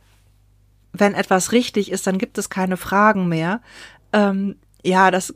wenn 0.93 1.15
etwas 1.15 1.53
richtig 1.53 1.91
ist, 1.91 2.07
dann 2.07 2.19
gibt 2.19 2.39
es 2.39 2.51
keine 2.51 2.77
Fragen 2.77 3.29
mehr. 3.29 3.61
Ähm, 4.13 4.57
ja, 4.83 5.11
das 5.11 5.35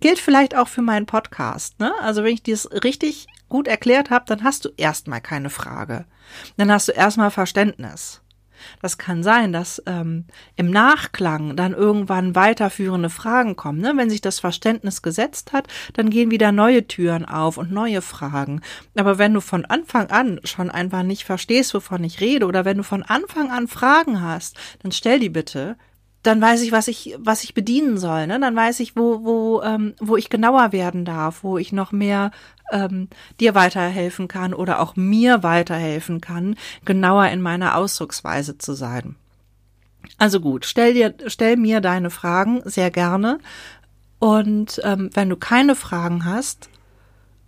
gilt 0.00 0.18
vielleicht 0.18 0.56
auch 0.56 0.68
für 0.68 0.82
meinen 0.82 1.06
Podcast. 1.06 1.78
Ne? 1.80 1.92
Also 2.00 2.24
wenn 2.24 2.34
ich 2.34 2.42
dir 2.42 2.54
es 2.54 2.70
richtig 2.82 3.26
gut 3.48 3.68
erklärt 3.68 4.10
habe, 4.10 4.24
dann 4.26 4.42
hast 4.42 4.64
du 4.64 4.70
erstmal 4.76 5.20
keine 5.20 5.50
Frage. 5.50 6.06
Dann 6.56 6.72
hast 6.72 6.88
du 6.88 6.92
erstmal 6.92 7.30
Verständnis. 7.30 8.22
Das 8.82 8.98
kann 8.98 9.22
sein, 9.22 9.52
dass 9.52 9.82
ähm, 9.86 10.24
im 10.56 10.70
Nachklang 10.70 11.56
dann 11.56 11.72
irgendwann 11.72 12.34
weiterführende 12.34 13.10
Fragen 13.10 13.56
kommen. 13.56 13.80
Ne? 13.80 13.92
Wenn 13.96 14.10
sich 14.10 14.20
das 14.20 14.40
Verständnis 14.40 15.02
gesetzt 15.02 15.52
hat, 15.52 15.68
dann 15.94 16.10
gehen 16.10 16.30
wieder 16.30 16.52
neue 16.52 16.86
Türen 16.86 17.24
auf 17.24 17.58
und 17.58 17.72
neue 17.72 18.02
Fragen. 18.02 18.60
Aber 18.96 19.18
wenn 19.18 19.34
du 19.34 19.40
von 19.40 19.64
Anfang 19.64 20.10
an 20.10 20.40
schon 20.44 20.70
einfach 20.70 21.02
nicht 21.02 21.24
verstehst, 21.24 21.74
wovon 21.74 22.04
ich 22.04 22.20
rede, 22.20 22.46
oder 22.46 22.64
wenn 22.64 22.78
du 22.78 22.82
von 22.82 23.02
Anfang 23.02 23.50
an 23.50 23.68
Fragen 23.68 24.20
hast, 24.22 24.56
dann 24.82 24.92
stell 24.92 25.18
die 25.20 25.30
bitte 25.30 25.76
dann 26.26 26.40
weiß 26.40 26.62
ich, 26.62 26.72
was 26.72 26.88
ich, 26.88 27.16
was 27.18 27.44
ich 27.44 27.54
bedienen 27.54 27.98
soll. 27.98 28.26
Ne? 28.26 28.40
Dann 28.40 28.56
weiß 28.56 28.80
ich, 28.80 28.96
wo, 28.96 29.22
wo, 29.24 29.62
ähm, 29.62 29.94
wo 30.00 30.16
ich 30.16 30.28
genauer 30.28 30.72
werden 30.72 31.04
darf, 31.04 31.44
wo 31.44 31.56
ich 31.56 31.72
noch 31.72 31.92
mehr 31.92 32.32
ähm, 32.72 33.08
dir 33.38 33.54
weiterhelfen 33.54 34.26
kann 34.26 34.52
oder 34.52 34.80
auch 34.80 34.96
mir 34.96 35.42
weiterhelfen 35.42 36.20
kann, 36.20 36.56
genauer 36.84 37.28
in 37.28 37.40
meiner 37.40 37.76
Ausdrucksweise 37.76 38.58
zu 38.58 38.74
sein. 38.74 39.14
Also 40.18 40.40
gut, 40.40 40.64
stell 40.64 40.94
dir, 40.94 41.14
stell 41.26 41.56
mir 41.56 41.80
deine 41.80 42.10
Fragen 42.10 42.60
sehr 42.64 42.90
gerne. 42.90 43.38
Und 44.18 44.80
ähm, 44.82 45.10
wenn 45.14 45.28
du 45.28 45.36
keine 45.36 45.76
Fragen 45.76 46.24
hast, 46.24 46.70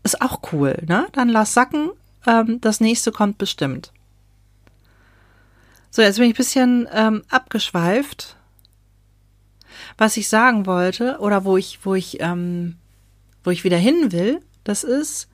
ist 0.04 0.22
auch 0.22 0.40
cool, 0.52 0.76
ne? 0.86 1.06
Dann 1.12 1.28
lass 1.28 1.54
sacken. 1.54 1.90
Ähm, 2.26 2.60
das 2.60 2.80
nächste 2.80 3.10
kommt 3.10 3.38
bestimmt. 3.38 3.92
So, 5.90 6.02
jetzt 6.02 6.18
bin 6.18 6.30
ich 6.30 6.36
bisschen 6.36 6.86
ähm, 6.92 7.22
abgeschweift 7.30 8.37
was 9.96 10.16
ich 10.16 10.28
sagen 10.28 10.66
wollte 10.66 11.18
oder 11.20 11.44
wo 11.44 11.56
ich, 11.56 11.80
wo 11.84 11.94
ich, 11.94 12.20
ähm, 12.20 12.76
wo 13.44 13.50
ich 13.50 13.64
wieder 13.64 13.76
hin 13.76 14.12
will, 14.12 14.40
das 14.64 14.84
ist, 14.84 15.28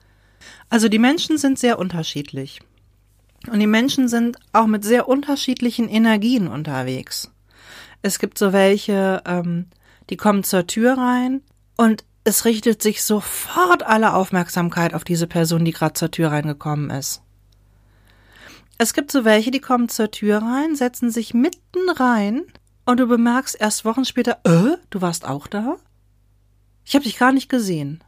also 0.69 0.89
die 0.89 0.99
Menschen 0.99 1.37
sind 1.37 1.59
sehr 1.59 1.79
unterschiedlich. 1.79 2.61
Und 3.51 3.59
die 3.59 3.67
Menschen 3.67 4.07
sind 4.07 4.37
auch 4.53 4.65
mit 4.65 4.83
sehr 4.83 5.07
unterschiedlichen 5.07 5.87
Energien 5.87 6.47
unterwegs. 6.47 7.31
Es 8.01 8.19
gibt 8.19 8.37
so 8.37 8.53
welche, 8.53 9.21
ähm, 9.25 9.67
die 10.09 10.17
kommen 10.17 10.43
zur 10.43 10.67
Tür 10.67 10.97
rein 10.97 11.41
und 11.77 12.03
es 12.23 12.45
richtet 12.45 12.81
sich 12.81 13.03
sofort 13.03 13.83
alle 13.83 14.13
Aufmerksamkeit 14.13 14.93
auf 14.93 15.03
diese 15.03 15.27
Person, 15.27 15.63
die 15.63 15.71
gerade 15.71 15.93
zur 15.93 16.11
Tür 16.11 16.31
reingekommen 16.31 16.89
ist. 16.89 17.21
Es 18.77 18.93
gibt 18.93 19.11
so 19.11 19.23
welche, 19.23 19.51
die 19.51 19.61
kommen 19.61 19.89
zur 19.89 20.11
Tür 20.11 20.39
rein, 20.39 20.75
setzen 20.75 21.11
sich 21.11 21.33
mitten 21.33 21.89
rein 21.95 22.41
und 22.85 22.99
du 22.99 23.07
bemerkst 23.07 23.59
erst 23.59 23.85
Wochen 23.85 24.05
später, 24.05 24.39
äh, 24.43 24.77
du 24.89 25.01
warst 25.01 25.25
auch 25.25 25.47
da? 25.47 25.77
Ich 26.85 26.93
habe 26.95 27.03
dich 27.03 27.17
gar 27.17 27.31
nicht 27.31 27.49
gesehen. 27.49 28.03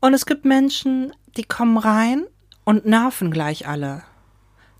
Und 0.00 0.12
es 0.12 0.26
gibt 0.26 0.44
Menschen, 0.44 1.12
die 1.36 1.44
kommen 1.44 1.78
rein 1.78 2.26
und 2.64 2.84
nerven 2.84 3.30
gleich 3.30 3.66
alle. 3.66 4.02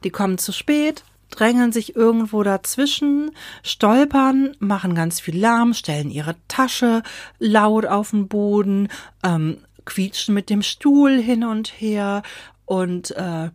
Die 0.05 0.11
kommen 0.11 0.37
zu 0.37 0.53
spät, 0.53 1.05
drängeln 1.31 1.73
sich 1.73 1.97
irgendwo 1.97 2.43
dazwischen, 2.43 3.31
stolpern, 3.63 4.55
machen 4.59 4.95
ganz 4.95 5.21
viel 5.21 5.39
Lärm, 5.39 5.73
stellen 5.73 6.11
ihre 6.11 6.37
Tasche 6.49 7.03
laut 7.39 7.87
auf 7.87 8.11
den 8.11 8.29
Boden, 8.29 8.89
ähm, 9.23 9.59
quietschen 9.87 10.35
mit 10.35 10.51
dem 10.51 10.63
Stuhl 10.63 11.21
hin 11.21 11.45
und 11.45 11.69
her 11.81 12.23
und 12.67 13.11
äh, 13.13 13.51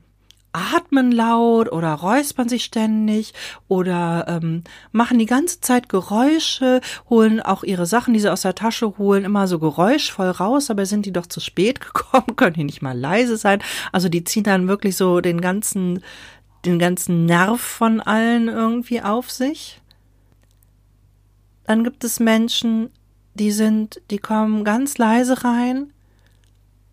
atmen 0.52 1.12
laut 1.12 1.72
oder 1.72 1.94
räuspern 1.94 2.50
sich 2.50 2.64
ständig 2.64 3.34
oder 3.68 4.26
ähm, 4.28 4.64
machen 4.92 5.20
die 5.20 5.26
ganze 5.26 5.62
Zeit 5.62 5.90
Geräusche, 5.90 6.82
holen 7.10 7.40
auch 7.40 7.64
ihre 7.64 7.86
Sachen, 7.86 8.14
die 8.14 8.20
sie 8.20 8.32
aus 8.32 8.42
der 8.42 8.56
Tasche 8.56 8.98
holen, 8.98 9.26
immer 9.26 9.48
so 9.48 9.60
geräuschvoll 9.60 10.30
raus, 10.30 10.70
aber 10.70 10.86
sind 10.86 11.06
die 11.06 11.14
doch 11.14 11.28
zu 11.28 11.40
spät 11.40 11.82
gekommen, 11.94 12.36
können 12.36 12.56
die 12.56 12.64
nicht 12.64 12.82
mal 12.82 12.98
leise 12.98 13.38
sein. 13.38 13.62
Also 13.92 14.10
die 14.10 14.24
ziehen 14.24 14.44
dann 14.44 14.68
wirklich 14.68 14.96
so 14.98 15.22
den 15.22 15.42
ganzen, 15.42 16.02
den 16.66 16.80
ganzen 16.80 17.26
Nerv 17.26 17.62
von 17.62 18.02
allen 18.02 18.48
irgendwie 18.48 19.02
auf 19.02 19.30
sich. 19.30 19.82
Dann 21.66 21.84
gibt 21.84 22.04
es 22.04 22.20
Menschen, 22.20 22.90
die 23.36 23.52
sind, 23.52 24.02
die 24.10 24.18
kommen 24.18 24.64
ganz 24.64 24.98
leise 24.98 25.44
rein, 25.44 25.94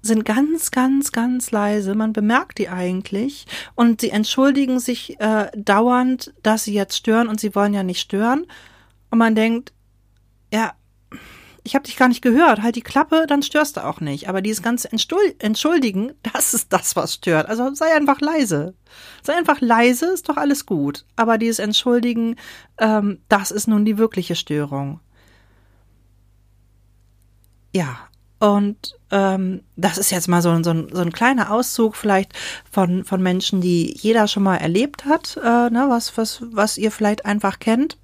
sind 0.07 0.25
ganz, 0.25 0.71
ganz, 0.71 1.13
ganz 1.13 1.51
leise. 1.51 1.95
Man 1.95 2.13
bemerkt 2.13 2.59
die 2.59 2.69
eigentlich 2.69 3.47
und 3.75 4.01
sie 4.01 4.11
entschuldigen 4.11 4.81
sich 4.81 5.21
äh, 5.21 5.51
dauernd, 5.55 6.33
dass 6.43 6.65
sie 6.65 6.75
jetzt 6.75 6.97
stören 6.97 7.29
und 7.29 7.41
sie 7.41 7.55
wollen 7.55 7.75
ja 7.75 7.83
nicht 7.83 8.01
stören. 8.01 8.47
Und 9.11 9.19
man 9.19 9.35
denkt, 9.35 9.73
ja, 10.53 10.73
ich 11.67 11.75
habe 11.75 11.85
dich 11.85 11.97
gar 11.97 12.09
nicht 12.09 12.23
gehört, 12.23 12.63
halt 12.63 12.77
die 12.77 12.83
Klappe, 12.83 13.27
dann 13.27 13.43
störst 13.43 13.77
du 13.77 13.85
auch 13.85 14.01
nicht. 14.01 14.29
Aber 14.29 14.41
dieses 14.41 14.63
ganze 14.63 14.89
Entschuldigen, 14.91 16.13
das 16.33 16.55
ist 16.55 16.73
das, 16.73 16.97
was 16.97 17.15
stört. 17.15 17.49
Also 17.49 17.75
sei 17.75 17.95
einfach 17.95 18.21
leise. 18.21 18.75
Sei 19.23 19.35
einfach 19.35 19.61
leise, 19.61 20.07
ist 20.07 20.29
doch 20.29 20.37
alles 20.37 20.65
gut. 20.65 21.05
Aber 21.17 21.39
dieses 21.39 21.59
Entschuldigen, 21.59 22.37
ähm, 22.79 23.21
das 23.29 23.51
ist 23.51 23.67
nun 23.67 23.85
die 23.85 23.99
wirkliche 23.99 24.37
Störung. 24.37 25.01
Ja, 27.75 28.09
Und 28.39 28.97
ähm, 29.11 29.63
das 29.77 29.97
ist 29.97 30.11
jetzt 30.11 30.29
mal 30.29 30.43
so, 30.43 30.63
so, 30.63 30.71
ein, 30.71 30.89
so 30.93 31.01
ein 31.01 31.13
kleiner 31.13 31.51
Auszug 31.51 31.97
vielleicht 31.97 32.33
von, 32.71 33.05
von 33.05 33.23
Menschen, 33.23 33.61
die 33.61 33.97
jeder 33.99 34.29
schon 34.29 34.43
mal 34.43 34.57
erlebt 34.57 35.07
hat, 35.07 35.39
äh, 35.43 35.71
ne, 35.71 35.87
was, 35.89 36.19
was, 36.19 36.43
was 36.51 36.77
ihr 36.77 36.91
vielleicht 36.91 37.25
einfach 37.25 37.59
kennt, 37.59 37.97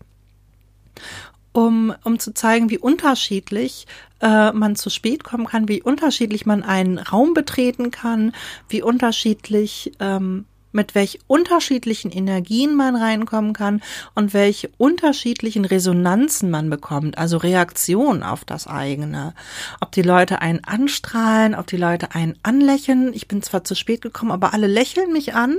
um, 1.52 1.94
um 2.04 2.18
zu 2.18 2.32
zeigen, 2.32 2.70
wie 2.70 2.78
unterschiedlich 2.78 3.86
äh, 4.20 4.52
man 4.52 4.74
zu 4.74 4.88
spät 4.88 5.22
kommen 5.22 5.46
kann, 5.46 5.68
wie 5.68 5.82
unterschiedlich 5.82 6.46
man 6.46 6.62
einen 6.62 6.98
Raum 6.98 7.34
betreten 7.34 7.90
kann, 7.90 8.32
wie 8.68 8.80
unterschiedlich 8.80 9.92
ähm, 10.00 10.46
mit 10.72 10.94
welch 10.94 11.20
unterschiedlichen 11.26 12.10
Energien 12.10 12.74
man 12.74 12.96
reinkommen 12.96 13.52
kann 13.52 13.82
und 14.14 14.34
welche 14.34 14.70
unterschiedlichen 14.78 15.64
Resonanzen 15.64 16.50
man 16.50 16.70
bekommt, 16.70 17.18
also 17.18 17.36
Reaktionen 17.36 18.22
auf 18.22 18.44
das 18.44 18.66
eigene. 18.66 19.34
Ob 19.80 19.92
die 19.92 20.02
Leute 20.02 20.40
einen 20.40 20.64
anstrahlen, 20.64 21.54
ob 21.54 21.66
die 21.66 21.76
Leute 21.76 22.14
einen 22.14 22.36
anlächeln. 22.42 23.12
Ich 23.14 23.28
bin 23.28 23.42
zwar 23.42 23.64
zu 23.64 23.74
spät 23.74 24.02
gekommen, 24.02 24.32
aber 24.32 24.54
alle 24.54 24.66
lächeln 24.66 25.12
mich 25.12 25.34
an. 25.34 25.56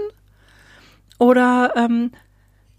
Oder 1.20 1.74
ähm, 1.75 2.12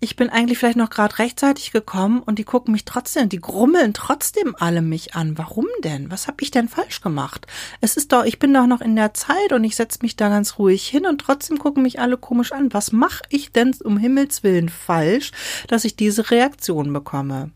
ich 0.04 0.16
bin 0.16 0.28
eigentlich 0.28 0.58
vielleicht 0.58 0.76
noch 0.76 0.90
gerade 0.90 1.18
rechtzeitig 1.18 1.72
gekommen 1.72 2.20
und 2.20 2.38
die 2.38 2.44
gucken 2.44 2.72
mich 2.72 2.84
trotzdem, 2.84 3.30
die 3.30 3.40
grummeln 3.40 3.94
trotzdem 3.94 4.54
alle 4.58 4.82
mich 4.82 5.14
an. 5.14 5.38
Warum 5.38 5.66
denn? 5.82 6.10
Was 6.10 6.26
habe 6.26 6.42
ich 6.42 6.50
denn 6.50 6.68
falsch 6.68 7.00
gemacht? 7.00 7.46
Es 7.80 7.96
ist 7.96 8.12
doch, 8.12 8.24
ich 8.24 8.38
bin 8.38 8.52
doch 8.52 8.66
noch 8.66 8.82
in 8.82 8.96
der 8.96 9.14
Zeit 9.14 9.52
und 9.52 9.64
ich 9.64 9.76
setze 9.76 10.00
mich 10.02 10.14
da 10.14 10.28
ganz 10.28 10.58
ruhig 10.58 10.86
hin 10.86 11.06
und 11.06 11.22
trotzdem 11.22 11.58
gucken 11.58 11.82
mich 11.82 12.00
alle 12.00 12.18
komisch 12.18 12.52
an. 12.52 12.74
Was 12.74 12.92
mache 12.92 13.22
ich 13.30 13.50
denn 13.52 13.74
um 13.82 13.96
Himmels 13.96 14.42
willen 14.42 14.68
falsch, 14.68 15.32
dass 15.68 15.86
ich 15.86 15.96
diese 15.96 16.30
Reaktion 16.30 16.92
bekomme? 16.92 17.50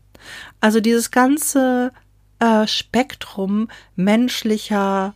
Also 0.59 0.79
dieses 0.79 1.11
ganze 1.11 1.93
äh, 2.39 2.65
Spektrum 2.65 3.69
menschlicher 3.95 5.13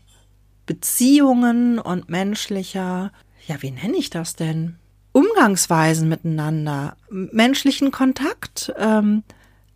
Beziehungen 0.67 1.79
und 1.79 2.09
menschlicher, 2.09 3.11
ja, 3.47 3.61
wie 3.63 3.71
nenne 3.71 3.97
ich 3.97 4.11
das 4.11 4.35
denn? 4.35 4.77
Umgangsweisen 5.13 6.09
miteinander, 6.09 6.97
menschlichen 7.09 7.91
Kontakt, 7.91 8.73
ähm, 8.77 9.23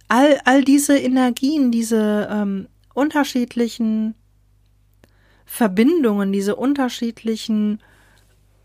all, 0.08 0.40
all 0.46 0.64
diese 0.64 0.98
Energien, 0.98 1.72
diese 1.72 2.28
ähm, 2.30 2.68
unterschiedlichen 2.94 4.16
Verbindungen, 5.46 6.34
diese 6.34 6.56
unterschiedlichen 6.56 7.82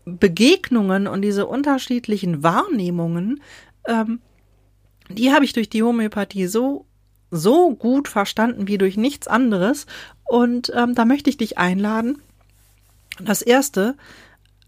Begegnungen 0.05 1.07
und 1.07 1.21
diese 1.21 1.45
unterschiedlichen 1.45 2.43
Wahrnehmungen, 2.43 3.41
ähm, 3.87 4.19
die 5.09 5.31
habe 5.31 5.45
ich 5.45 5.53
durch 5.53 5.69
die 5.69 5.83
Homöopathie 5.83 6.47
so 6.47 6.85
so 7.33 7.73
gut 7.75 8.07
verstanden 8.07 8.67
wie 8.67 8.77
durch 8.77 8.95
nichts 8.95 9.27
anderes. 9.27 9.87
Und 10.23 10.71
ähm, 10.75 10.93
da 10.93 11.03
möchte 11.03 11.29
ich 11.31 11.37
dich 11.37 11.57
einladen. 11.57 12.21
Das 13.19 13.41
erste, 13.41 13.95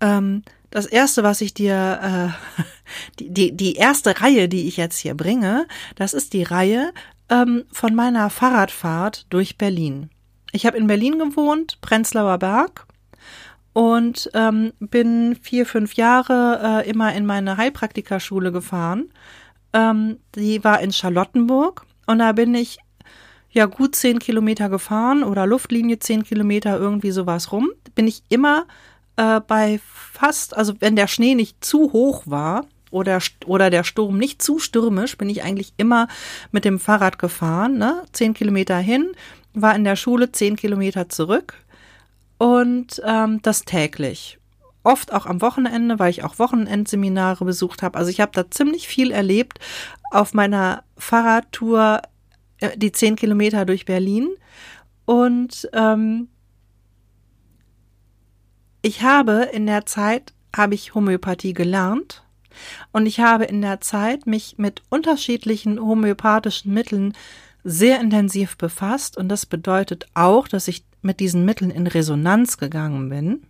ähm, 0.01 0.41
das 0.75 0.85
erste, 0.85 1.23
was 1.23 1.39
ich 1.39 1.53
dir, 1.53 2.35
äh, 2.59 2.63
die, 3.19 3.33
die, 3.33 3.55
die 3.55 3.75
erste 3.75 4.19
Reihe, 4.19 4.49
die 4.49 4.67
ich 4.67 4.75
jetzt 4.75 4.97
hier 4.97 5.15
bringe, 5.15 5.67
das 5.95 6.13
ist 6.13 6.33
die 6.33 6.43
Reihe 6.43 6.91
ähm, 7.29 7.63
von 7.71 7.95
meiner 7.95 8.29
Fahrradfahrt 8.29 9.25
durch 9.29 9.57
Berlin. 9.57 10.09
Ich 10.51 10.65
habe 10.65 10.77
in 10.77 10.87
Berlin 10.87 11.17
gewohnt, 11.17 11.79
Prenzlauer 11.79 12.39
Berg, 12.39 12.87
und 13.71 14.29
ähm, 14.33 14.73
bin 14.81 15.37
vier, 15.41 15.65
fünf 15.65 15.93
Jahre 15.93 16.83
äh, 16.83 16.89
immer 16.89 17.13
in 17.13 17.25
meine 17.25 17.55
Heilpraktikerschule 17.55 18.51
gefahren. 18.51 19.11
Ähm, 19.71 20.19
die 20.35 20.61
war 20.65 20.81
in 20.81 20.91
Charlottenburg 20.91 21.85
und 22.05 22.19
da 22.19 22.33
bin 22.33 22.53
ich 22.53 22.79
ja 23.49 23.65
gut 23.65 23.95
zehn 23.95 24.19
Kilometer 24.19 24.67
gefahren 24.67 25.23
oder 25.23 25.47
Luftlinie 25.47 25.99
zehn 25.99 26.23
Kilometer 26.23 26.77
irgendwie 26.77 27.11
sowas 27.11 27.53
rum. 27.53 27.69
Bin 27.95 28.07
ich 28.07 28.23
immer 28.27 28.65
äh, 29.17 29.41
bei 29.41 29.79
fast, 29.85 30.55
also 30.55 30.73
wenn 30.79 30.95
der 30.95 31.07
Schnee 31.07 31.35
nicht 31.35 31.63
zu 31.63 31.93
hoch 31.93 32.23
war 32.25 32.65
oder, 32.91 33.19
oder 33.45 33.69
der 33.69 33.83
Sturm 33.83 34.17
nicht 34.17 34.41
zu 34.41 34.59
stürmisch, 34.59 35.17
bin 35.17 35.29
ich 35.29 35.43
eigentlich 35.43 35.73
immer 35.77 36.07
mit 36.51 36.65
dem 36.65 36.79
Fahrrad 36.79 37.19
gefahren, 37.19 37.77
ne? 37.77 38.03
Zehn 38.11 38.33
Kilometer 38.33 38.77
hin, 38.77 39.11
war 39.53 39.75
in 39.75 39.83
der 39.83 39.95
Schule 39.95 40.31
zehn 40.31 40.55
Kilometer 40.55 41.09
zurück 41.09 41.55
und 42.37 43.01
ähm, 43.05 43.41
das 43.41 43.63
täglich. 43.63 44.37
Oft 44.83 45.11
auch 45.13 45.25
am 45.25 45.41
Wochenende, 45.41 45.97
weil 45.97 46.11
ich 46.11 46.23
auch 46.23 46.37
Wochenendseminare 46.37 47.43
besucht 47.43 47.81
habe. 47.81 47.97
Also 47.97 48.11
ich 48.11 48.21
habe 48.21 48.31
da 48.33 48.51
ziemlich 48.51 48.87
viel 48.87 49.11
erlebt 49.11 49.59
auf 50.11 50.33
meiner 50.33 50.83
Fahrradtour, 50.97 52.01
äh, 52.59 52.77
die 52.77 52.91
zehn 52.91 53.15
Kilometer 53.15 53.65
durch 53.65 53.85
Berlin. 53.85 54.29
Und 55.05 55.67
ähm, 55.73 56.27
ich 58.85 59.01
habe 59.01 59.49
in 59.51 59.65
der 59.65 59.87
Zeit, 59.87 60.31
habe 60.55 60.75
ich 60.75 60.93
Homöopathie 60.93 61.55
gelernt 61.55 62.21
und 62.91 63.07
ich 63.07 63.19
habe 63.19 63.45
in 63.45 63.63
der 63.63 63.81
Zeit 63.81 64.27
mich 64.27 64.59
mit 64.59 64.83
unterschiedlichen 64.89 65.79
homöopathischen 65.79 66.71
Mitteln 66.71 67.13
sehr 67.63 67.99
intensiv 67.99 68.57
befasst 68.57 69.17
und 69.17 69.27
das 69.27 69.47
bedeutet 69.47 70.05
auch, 70.13 70.47
dass 70.47 70.67
ich 70.67 70.85
mit 71.01 71.19
diesen 71.19 71.45
Mitteln 71.45 71.71
in 71.71 71.87
Resonanz 71.87 72.57
gegangen 72.59 73.09
bin. 73.09 73.47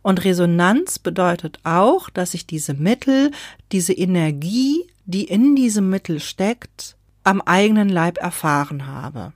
Und 0.00 0.24
Resonanz 0.24 0.98
bedeutet 0.98 1.58
auch, 1.62 2.08
dass 2.08 2.32
ich 2.32 2.46
diese 2.46 2.72
Mittel, 2.72 3.32
diese 3.72 3.92
Energie, 3.92 4.86
die 5.04 5.24
in 5.24 5.54
diesem 5.54 5.90
Mittel 5.90 6.18
steckt, 6.18 6.96
am 7.24 7.42
eigenen 7.42 7.90
Leib 7.90 8.16
erfahren 8.16 8.86
habe. 8.86 9.34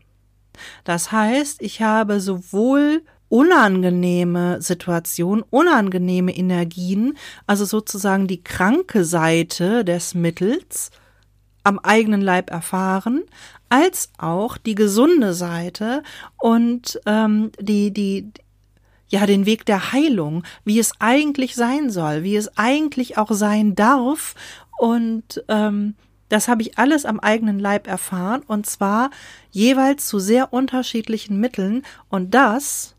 Das 0.84 1.12
heißt, 1.12 1.60
ich 1.60 1.82
habe 1.82 2.20
sowohl 2.20 3.02
unangenehme 3.30 4.60
Situation, 4.60 5.42
unangenehme 5.48 6.36
Energien, 6.36 7.16
also 7.46 7.64
sozusagen 7.64 8.26
die 8.26 8.42
kranke 8.42 9.04
Seite 9.04 9.84
des 9.84 10.14
Mittels 10.14 10.90
am 11.62 11.78
eigenen 11.78 12.20
Leib 12.20 12.50
erfahren, 12.50 13.22
als 13.68 14.10
auch 14.18 14.58
die 14.58 14.74
gesunde 14.74 15.32
Seite 15.32 16.02
und 16.38 17.00
ähm, 17.06 17.52
die, 17.60 17.92
die, 17.92 18.30
ja, 19.08 19.24
den 19.26 19.46
Weg 19.46 19.64
der 19.64 19.92
Heilung, 19.92 20.42
wie 20.64 20.80
es 20.80 20.92
eigentlich 20.98 21.54
sein 21.54 21.88
soll, 21.88 22.24
wie 22.24 22.36
es 22.36 22.58
eigentlich 22.58 23.16
auch 23.16 23.30
sein 23.30 23.76
darf. 23.76 24.34
Und 24.76 25.44
ähm, 25.46 25.94
das 26.28 26.48
habe 26.48 26.62
ich 26.62 26.78
alles 26.78 27.06
am 27.06 27.20
eigenen 27.20 27.60
Leib 27.60 27.86
erfahren 27.86 28.42
und 28.46 28.66
zwar 28.66 29.10
jeweils 29.50 30.08
zu 30.08 30.18
sehr 30.18 30.52
unterschiedlichen 30.52 31.38
Mitteln 31.38 31.82
und 32.08 32.34
das 32.34 32.96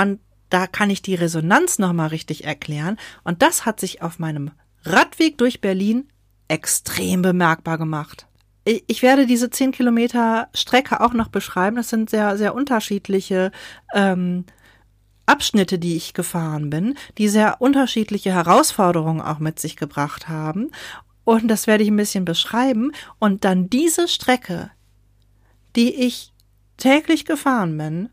und 0.00 0.20
da 0.48 0.66
kann 0.66 0.90
ich 0.90 1.02
die 1.02 1.14
Resonanz 1.14 1.78
nochmal 1.78 2.08
richtig 2.08 2.44
erklären. 2.44 2.96
Und 3.22 3.42
das 3.42 3.66
hat 3.66 3.80
sich 3.80 4.02
auf 4.02 4.18
meinem 4.18 4.50
Radweg 4.82 5.38
durch 5.38 5.60
Berlin 5.60 6.08
extrem 6.48 7.22
bemerkbar 7.22 7.78
gemacht. 7.78 8.26
Ich 8.64 9.02
werde 9.02 9.26
diese 9.26 9.50
zehn 9.50 9.72
Kilometer 9.72 10.48
Strecke 10.54 11.00
auch 11.00 11.12
noch 11.12 11.28
beschreiben. 11.28 11.76
Das 11.76 11.88
sind 11.88 12.10
sehr, 12.10 12.36
sehr 12.36 12.54
unterschiedliche 12.54 13.52
ähm, 13.94 14.44
Abschnitte, 15.26 15.78
die 15.78 15.96
ich 15.96 16.14
gefahren 16.14 16.70
bin, 16.70 16.96
die 17.18 17.28
sehr 17.28 17.60
unterschiedliche 17.60 18.32
Herausforderungen 18.32 19.20
auch 19.20 19.38
mit 19.38 19.60
sich 19.60 19.76
gebracht 19.76 20.28
haben. 20.28 20.72
Und 21.24 21.48
das 21.48 21.66
werde 21.66 21.84
ich 21.84 21.90
ein 21.90 21.96
bisschen 21.96 22.24
beschreiben. 22.24 22.92
Und 23.18 23.44
dann 23.44 23.70
diese 23.70 24.08
Strecke, 24.08 24.70
die 25.76 25.94
ich 25.94 26.32
täglich 26.76 27.24
gefahren 27.24 27.78
bin, 27.78 28.08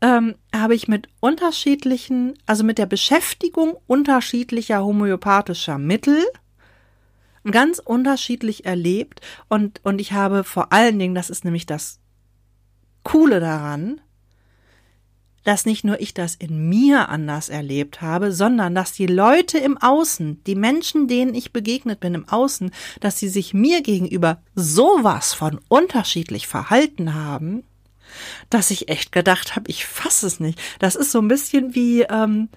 ähm, 0.00 0.34
habe 0.54 0.74
ich 0.74 0.88
mit 0.88 1.08
unterschiedlichen, 1.20 2.34
also 2.46 2.64
mit 2.64 2.78
der 2.78 2.86
Beschäftigung 2.86 3.76
unterschiedlicher 3.86 4.84
homöopathischer 4.84 5.78
Mittel 5.78 6.24
ganz 7.50 7.78
unterschiedlich 7.78 8.66
erlebt. 8.66 9.20
Und, 9.48 9.80
und 9.84 10.00
ich 10.00 10.12
habe 10.12 10.44
vor 10.44 10.72
allen 10.72 10.98
Dingen, 10.98 11.14
das 11.14 11.30
ist 11.30 11.44
nämlich 11.44 11.66
das 11.66 12.00
Coole 13.02 13.40
daran, 13.40 14.00
dass 15.44 15.64
nicht 15.64 15.84
nur 15.84 16.00
ich 16.00 16.12
das 16.12 16.34
in 16.34 16.68
mir 16.68 17.08
anders 17.08 17.48
erlebt 17.48 18.02
habe, 18.02 18.32
sondern 18.32 18.74
dass 18.74 18.92
die 18.92 19.06
Leute 19.06 19.58
im 19.58 19.78
Außen, 19.78 20.42
die 20.44 20.56
Menschen, 20.56 21.06
denen 21.06 21.36
ich 21.36 21.52
begegnet 21.52 22.00
bin 22.00 22.14
im 22.14 22.28
Außen, 22.28 22.72
dass 22.98 23.20
sie 23.20 23.28
sich 23.28 23.54
mir 23.54 23.80
gegenüber 23.82 24.42
sowas 24.56 25.34
von 25.34 25.60
unterschiedlich 25.68 26.48
verhalten 26.48 27.14
haben, 27.14 27.62
dass 28.50 28.70
ich 28.70 28.88
echt 28.88 29.12
gedacht 29.12 29.56
habe, 29.56 29.70
ich 29.70 29.86
fasse 29.86 30.26
es 30.26 30.40
nicht. 30.40 30.60
Das 30.78 30.94
ist 30.94 31.12
so 31.12 31.20
ein 31.20 31.28
bisschen 31.28 31.74
wie 31.74 32.02
ähm, 32.02 32.48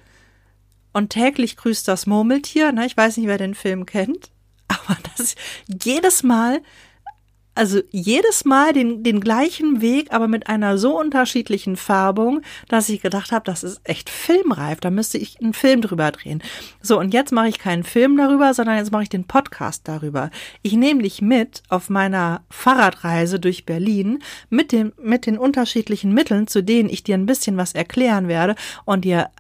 und 0.94 1.10
täglich 1.10 1.56
grüßt 1.58 1.88
das 1.88 2.08
Murmeltier. 2.08 2.72
Ne? 2.72 2.86
Ich 2.86 2.98
weiß 2.98 3.18
nicht, 3.18 3.28
wer 3.28 3.38
den 3.38 3.56
Film 3.56 3.86
kennt, 3.86 4.32
aber 4.68 4.98
das 5.04 5.20
ist 5.20 5.38
jedes 5.84 6.24
Mal 6.24 6.62
also 7.60 7.82
jedes 7.92 8.46
Mal 8.46 8.72
den, 8.72 9.04
den 9.04 9.20
gleichen 9.20 9.82
Weg, 9.82 10.14
aber 10.14 10.30
mit 10.30 10.48
einer 10.48 10.78
so 10.78 10.98
unterschiedlichen 10.98 11.76
Färbung, 11.76 12.42
dass 12.70 12.88
ich 12.88 13.02
gedacht 13.02 13.34
habe, 13.34 13.44
das 13.44 13.66
ist 13.66 13.82
echt 13.84 14.10
filmreif. 14.10 14.80
Da 14.80 14.90
müsste 14.90 15.18
ich 15.18 15.42
einen 15.42 15.54
Film 15.54 15.82
drüber 15.82 16.10
drehen. 16.12 16.42
So, 16.82 16.98
und 16.98 17.14
jetzt 17.14 17.34
mache 17.34 17.50
ich 17.50 17.60
keinen 17.60 17.84
Film 17.84 18.16
darüber, 18.16 18.54
sondern 18.54 18.78
jetzt 18.78 18.94
mache 18.94 19.04
ich 19.04 19.10
den 19.10 19.26
Podcast 19.26 19.90
darüber. 19.90 20.30
Ich 20.62 20.72
nehme 20.72 21.04
dich 21.04 21.22
mit 21.22 21.62
auf 21.68 21.90
meiner 21.90 22.44
Fahrradreise 22.50 23.42
durch 23.42 23.66
Berlin 23.66 24.20
mit, 24.50 24.72
dem, 24.72 24.94
mit 24.98 25.26
den 25.26 25.38
unterschiedlichen 25.38 26.14
Mitteln, 26.14 26.48
zu 26.48 26.64
denen 26.64 26.88
ich 26.88 27.04
dir 27.04 27.16
ein 27.16 27.26
bisschen 27.26 27.58
was 27.58 27.74
erklären 27.74 28.30
werde 28.30 28.56
und 28.86 29.04
dir 29.04 29.32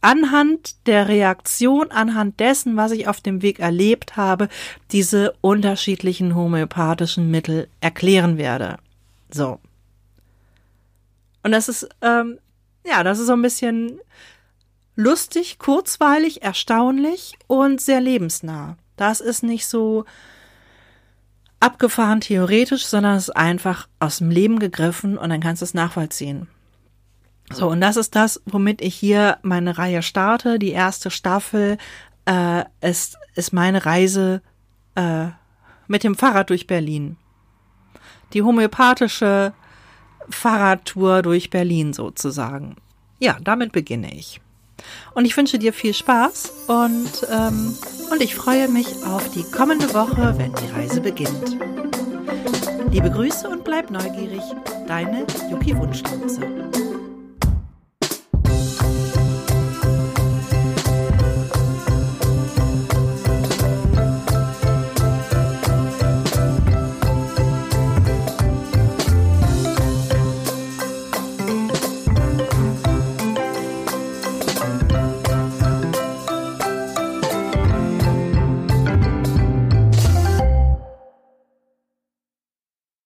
anhand 0.00 0.86
der 0.86 1.08
Reaktion, 1.08 1.90
anhand 1.90 2.40
dessen, 2.40 2.76
was 2.76 2.92
ich 2.92 3.08
auf 3.08 3.20
dem 3.20 3.42
Weg 3.42 3.58
erlebt 3.58 4.16
habe, 4.16 4.48
diese 4.92 5.34
unterschiedlichen 5.40 6.34
homöopathischen 6.34 7.30
Mittel 7.30 7.68
erklären 7.80 8.38
werde. 8.38 8.78
So. 9.30 9.60
Und 11.42 11.52
das 11.52 11.68
ist, 11.68 11.88
ähm, 12.02 12.38
ja, 12.86 13.02
das 13.02 13.18
ist 13.18 13.26
so 13.26 13.32
ein 13.32 13.42
bisschen 13.42 14.00
lustig, 14.96 15.58
kurzweilig, 15.58 16.42
erstaunlich 16.42 17.34
und 17.46 17.80
sehr 17.80 18.00
lebensnah. 18.00 18.76
Das 18.96 19.20
ist 19.20 19.42
nicht 19.42 19.66
so 19.66 20.04
abgefahren 21.58 22.20
theoretisch, 22.20 22.86
sondern 22.86 23.16
es 23.16 23.28
ist 23.28 23.36
einfach 23.36 23.88
aus 23.98 24.18
dem 24.18 24.30
Leben 24.30 24.58
gegriffen 24.58 25.18
und 25.18 25.30
dann 25.30 25.40
kannst 25.40 25.62
du 25.62 25.64
es 25.64 25.74
nachvollziehen. 25.74 26.48
So, 27.52 27.68
und 27.68 27.80
das 27.80 27.96
ist 27.96 28.14
das, 28.14 28.40
womit 28.46 28.80
ich 28.80 28.94
hier 28.94 29.38
meine 29.42 29.76
Reihe 29.76 30.02
starte. 30.02 30.58
Die 30.58 30.70
erste 30.70 31.10
Staffel 31.10 31.78
äh, 32.24 32.64
ist, 32.80 33.18
ist 33.34 33.52
meine 33.52 33.84
Reise 33.84 34.40
äh, 34.94 35.26
mit 35.88 36.04
dem 36.04 36.14
Fahrrad 36.14 36.50
durch 36.50 36.66
Berlin. 36.66 37.16
Die 38.32 38.42
homöopathische 38.42 39.52
Fahrradtour 40.28 41.22
durch 41.22 41.50
Berlin 41.50 41.92
sozusagen. 41.92 42.76
Ja, 43.18 43.36
damit 43.42 43.72
beginne 43.72 44.14
ich. 44.14 44.40
Und 45.14 45.24
ich 45.24 45.36
wünsche 45.36 45.58
dir 45.58 45.72
viel 45.72 45.92
Spaß 45.92 46.52
und, 46.68 47.26
ähm, 47.30 47.76
und 48.10 48.22
ich 48.22 48.34
freue 48.34 48.68
mich 48.68 48.86
auf 49.04 49.28
die 49.32 49.42
kommende 49.42 49.92
Woche, 49.92 50.34
wenn 50.38 50.54
die 50.54 50.72
Reise 50.72 51.00
beginnt. 51.00 51.58
Liebe 52.90 53.10
Grüße 53.10 53.48
und 53.48 53.64
bleib 53.64 53.90
neugierig, 53.90 54.42
deine 54.86 55.26
Yuki 55.50 55.76
Wunschlotse. 55.76 56.89